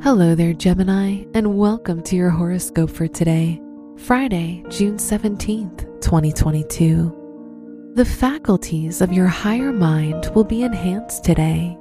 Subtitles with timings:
[0.00, 3.60] Hello there, Gemini, and welcome to your horoscope for today,
[3.96, 7.92] Friday, June 17th, 2022.
[7.96, 11.76] The faculties of your higher mind will be enhanced today.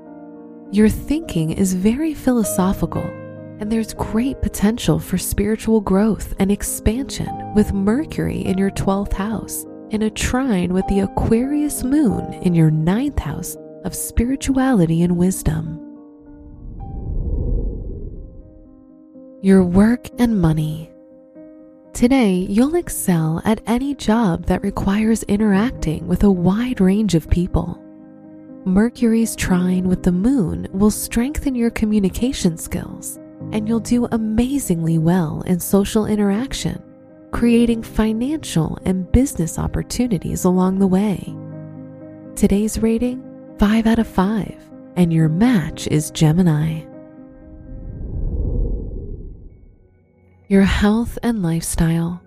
[0.72, 3.03] Your thinking is very philosophical,
[3.59, 9.63] and there's great potential for spiritual growth and expansion with Mercury in your 12th house
[9.91, 13.55] in a trine with the Aquarius moon in your ninth house
[13.86, 15.86] of spirituality and wisdom.
[19.48, 20.92] Your work and money.
[21.94, 27.81] Today, you'll excel at any job that requires interacting with a wide range of people.
[28.66, 33.20] Mercury's trine with the moon will strengthen your communication skills,
[33.53, 36.84] and you'll do amazingly well in social interaction,
[37.31, 41.34] creating financial and business opportunities along the way.
[42.36, 43.23] Today's rating
[43.59, 44.62] 5 out of 5,
[44.98, 46.81] and your match is Gemini.
[50.50, 52.23] Your health and lifestyle.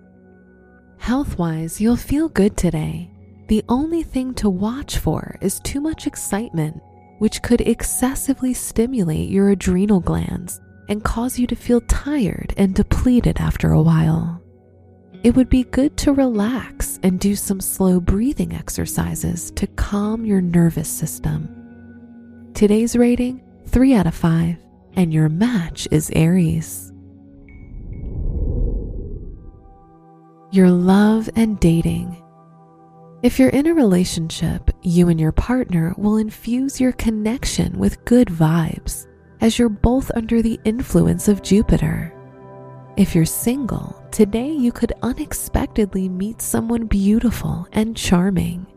[0.99, 3.09] Health wise, you'll feel good today.
[3.47, 6.79] The only thing to watch for is too much excitement,
[7.17, 13.39] which could excessively stimulate your adrenal glands and cause you to feel tired and depleted
[13.39, 14.39] after a while.
[15.23, 20.41] It would be good to relax and do some slow breathing exercises to calm your
[20.41, 22.51] nervous system.
[22.53, 24.57] Today's rating 3 out of 5,
[24.95, 26.93] and your match is Aries.
[30.51, 32.21] Your love and dating.
[33.23, 38.27] If you're in a relationship, you and your partner will infuse your connection with good
[38.27, 39.07] vibes
[39.39, 42.13] as you're both under the influence of Jupiter.
[42.97, 48.67] If you're single, today you could unexpectedly meet someone beautiful and charming.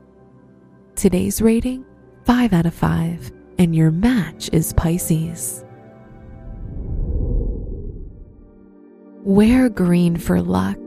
[0.94, 1.84] Today's rating
[2.24, 5.64] 5 out of 5, and your match is Pisces.
[9.24, 10.78] Wear green for luck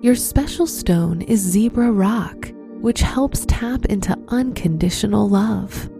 [0.00, 5.90] your special stone is zebra rock, which helps tap into unconditional love.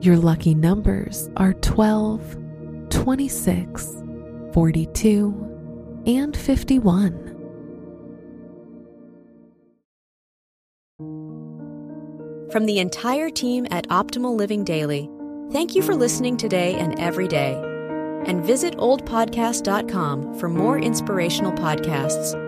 [0.00, 2.38] Your lucky numbers are 12,
[2.88, 4.02] 26,
[4.54, 7.24] 42, and 51.
[12.50, 15.10] From the entire team at Optimal Living Daily,
[15.52, 17.62] thank you for listening today and every day.
[18.24, 22.47] And visit oldpodcast.com for more inspirational podcasts.